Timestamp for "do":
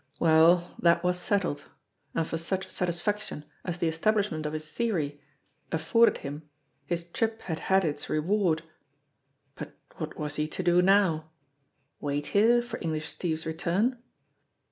10.63-10.81